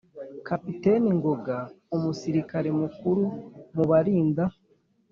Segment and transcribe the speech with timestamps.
[0.47, 1.57] kapiteni ngoga:
[1.95, 3.23] umusirikari mukuru
[3.75, 4.43] mu barinda